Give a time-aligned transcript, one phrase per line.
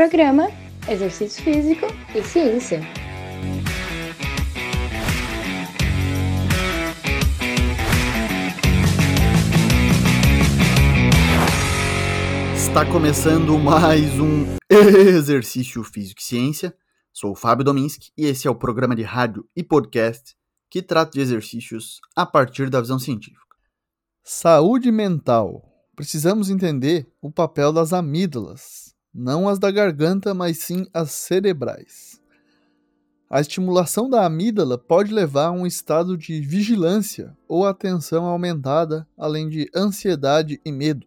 [0.00, 0.48] Programa
[0.88, 2.80] Exercício Físico e Ciência.
[12.56, 16.74] Está começando mais um Exercício Físico e Ciência.
[17.12, 20.34] Sou o Fábio Dominski e esse é o programa de rádio e podcast
[20.70, 23.54] que trata de exercícios a partir da visão científica.
[24.24, 25.62] Saúde mental.
[25.94, 32.20] Precisamos entender o papel das amígdalas, não as da garganta, mas sim as cerebrais.
[33.28, 39.48] A estimulação da amígdala pode levar a um estado de vigilância ou atenção aumentada, além
[39.48, 41.06] de ansiedade e medo.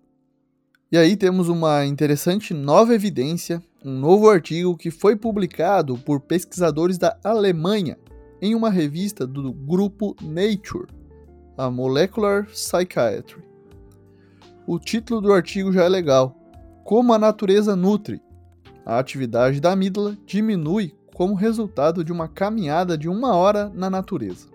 [0.90, 6.98] E aí temos uma interessante nova evidência, um novo artigo que foi publicado por pesquisadores
[6.98, 7.98] da Alemanha
[8.42, 10.88] em uma revista do grupo Nature,
[11.58, 13.44] a Molecular Psychiatry.
[14.66, 16.43] O título do artigo já é legal.
[16.84, 18.22] Como a natureza nutre.
[18.86, 24.48] A atividade da amígdala diminui como resultado de uma caminhada de uma hora na natureza.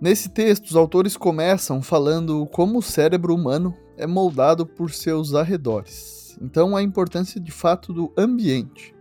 [0.00, 6.38] Nesse texto, os autores começam falando como o cérebro humano é moldado por seus arredores.
[6.40, 8.94] Então, a importância de fato do ambiente.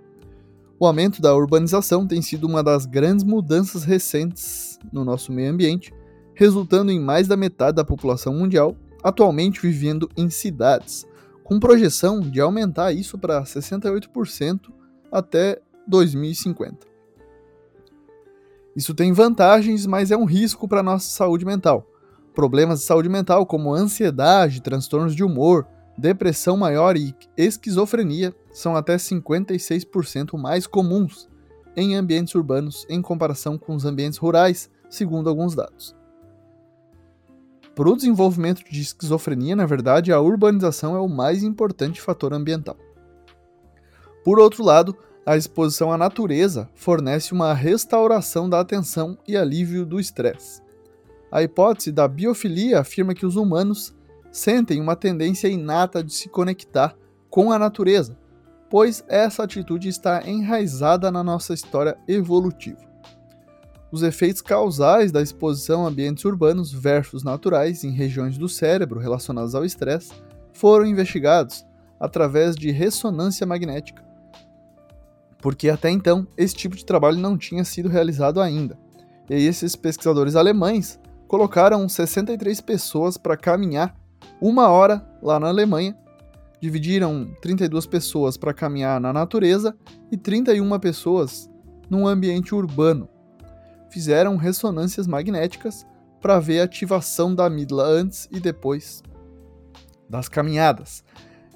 [0.80, 5.94] O aumento da urbanização tem sido uma das grandes mudanças recentes no nosso meio ambiente,
[6.34, 11.06] resultando em mais da metade da população mundial atualmente vivendo em cidades,
[11.44, 14.74] com projeção de aumentar isso para 68%
[15.12, 16.88] até 2050.
[18.76, 21.88] Isso tem vantagens, mas é um risco para nossa saúde mental.
[22.34, 28.96] Problemas de saúde mental como ansiedade, transtornos de humor, depressão maior e esquizofrenia são até
[28.96, 31.30] 56% mais comuns
[31.78, 35.96] em ambientes urbanos em comparação com os ambientes rurais, segundo alguns dados.
[37.76, 42.78] Para o desenvolvimento de esquizofrenia, na verdade, a urbanização é o mais importante fator ambiental.
[44.24, 44.96] Por outro lado,
[45.26, 50.62] a exposição à natureza fornece uma restauração da atenção e alívio do estresse.
[51.30, 53.94] A hipótese da biofilia afirma que os humanos
[54.32, 56.96] sentem uma tendência inata de se conectar
[57.30, 58.18] com a natureza,
[58.70, 62.85] pois essa atitude está enraizada na nossa história evolutiva.
[63.92, 69.56] Os efeitos causais da exposição a ambientes urbanos versus naturais em regiões do cérebro relacionadas
[69.56, 70.12] ao estresse
[70.54, 71.66] foram investigados
[72.00, 74.06] através de ressonância magnética
[75.46, 78.76] porque até então esse tipo de trabalho não tinha sido realizado ainda.
[79.30, 83.96] E esses pesquisadores alemães colocaram 63 pessoas para caminhar
[84.42, 85.96] uma hora lá na Alemanha,
[86.60, 89.76] dividiram 32 pessoas para caminhar na natureza
[90.12, 91.48] e 31 pessoas
[91.92, 93.08] num ambiente urbano.
[93.96, 95.88] Fizeram ressonâncias magnéticas
[96.20, 99.02] para ver a ativação da amígdala antes e depois
[100.10, 101.02] das caminhadas.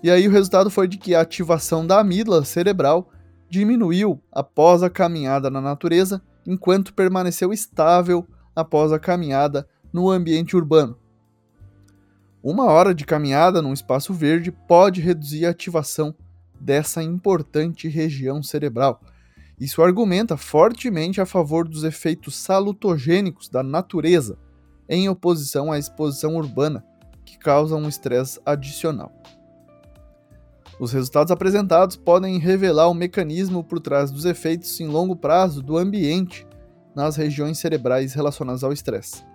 [0.02, 3.10] E aí o resultado foi de que a ativação da amígdala cerebral
[3.50, 10.98] diminuiu após a caminhada na natureza, enquanto permaneceu estável após a caminhada no ambiente urbano.
[12.42, 16.16] Uma hora de caminhada num espaço verde pode reduzir a ativação
[16.58, 19.02] dessa importante região cerebral.
[19.60, 24.38] Isso argumenta fortemente a favor dos efeitos salutogênicos da natureza,
[24.88, 26.84] em oposição à exposição urbana,
[27.26, 29.12] que causa um estresse adicional.
[30.80, 35.78] Os resultados apresentados podem revelar o mecanismo por trás dos efeitos em longo prazo do
[35.78, 36.48] ambiente
[36.96, 39.26] nas regiões cerebrais relacionadas ao estresse.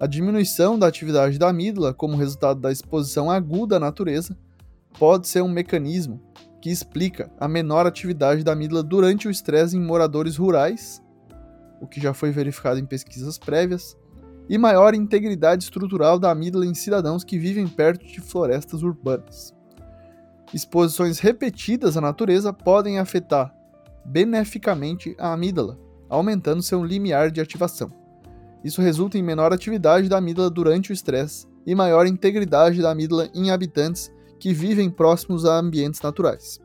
[0.00, 4.36] A diminuição da atividade da amígdala, como resultado da exposição aguda à natureza,
[4.98, 6.20] pode ser um mecanismo
[6.60, 11.02] que explica a menor atividade da amígdala durante o estresse em moradores rurais,
[11.80, 13.96] o que já foi verificado em pesquisas prévias,
[14.48, 19.54] e maior integridade estrutural da amígdala em cidadãos que vivem perto de florestas urbanas.
[20.54, 23.52] Exposições repetidas à natureza podem afetar
[24.04, 25.78] beneficamente a amígdala,
[26.08, 27.92] aumentando seu limiar de ativação.
[28.62, 33.28] Isso resulta em menor atividade da amígdala durante o estresse e maior integridade da amígdala
[33.34, 36.60] em habitantes que vivem próximos a ambientes naturais.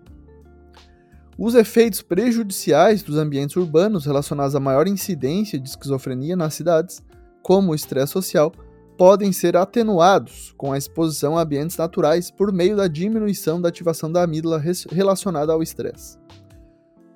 [1.38, 7.02] Os efeitos prejudiciais dos ambientes urbanos relacionados à maior incidência de esquizofrenia nas cidades,
[7.42, 8.52] como o estresse social,
[8.98, 14.12] podem ser atenuados com a exposição a ambientes naturais por meio da diminuição da ativação
[14.12, 16.20] da amígdala relacionada ao estresse.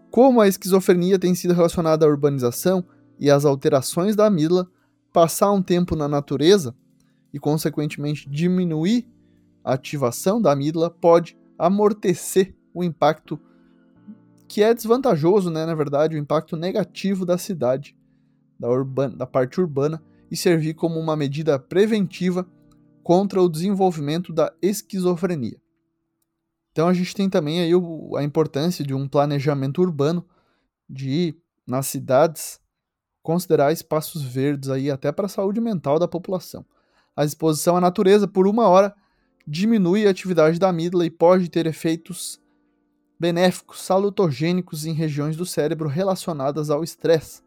[0.09, 2.83] Como a esquizofrenia tem sido relacionada à urbanização
[3.19, 4.67] e às alterações da amígdala,
[5.13, 6.75] passar um tempo na natureza
[7.33, 9.07] e, consequentemente, diminuir
[9.65, 13.41] a ativação da amígdala pode amortecer o impacto
[14.47, 17.97] que é desvantajoso, né, na verdade, o impacto negativo da cidade,
[18.59, 22.47] da, urbana, da parte urbana e servir como uma medida preventiva
[23.01, 25.59] contra o desenvolvimento da esquizofrenia.
[26.71, 30.23] Então a gente tem também aí o, a importância de um planejamento urbano,
[30.87, 31.35] de
[31.65, 32.59] nas cidades
[33.23, 36.63] considerar espaços verdes aí até para a saúde mental da população.
[37.15, 38.93] A exposição à natureza por uma hora
[39.47, 42.41] diminui a atividade da amígdala e pode ter efeitos
[43.19, 47.41] benéficos, salutogênicos em regiões do cérebro relacionadas ao estresse.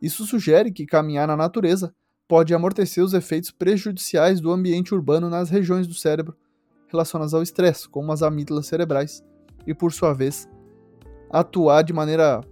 [0.00, 1.92] Isso sugere que caminhar na natureza
[2.28, 6.36] pode amortecer os efeitos prejudiciais do ambiente urbano nas regiões do cérebro
[6.86, 9.24] relacionadas ao estresse, como as amígdalas cerebrais,
[9.66, 10.48] e por sua vez,
[11.30, 12.42] atuar de maneira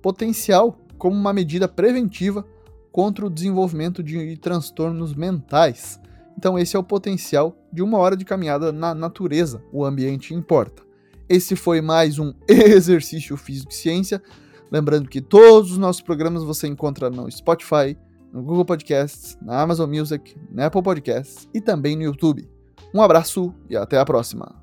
[0.00, 2.44] potencial como uma medida preventiva
[2.90, 6.00] contra o desenvolvimento de transtornos mentais.
[6.38, 9.62] Então, esse é o potencial de uma hora de caminhada na natureza.
[9.72, 10.82] O ambiente importa.
[11.28, 14.22] Esse foi mais um exercício físico e ciência.
[14.70, 17.98] Lembrando que todos os nossos programas você encontra no Spotify,
[18.32, 22.48] no Google Podcasts, na Amazon Music, na Apple Podcasts e também no YouTube.
[22.94, 24.54] Um abraço e até a próxima.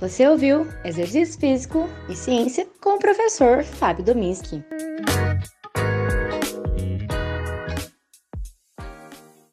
[0.00, 4.64] Você ouviu Exercício Físico e Ciência com o professor Fábio Dominski.